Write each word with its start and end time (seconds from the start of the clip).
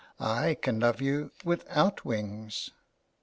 I 0.19 0.55
can 0.59 0.79
love 0.79 0.99
you 0.99 1.29
without 1.45 2.03
wings.'' 2.03 2.71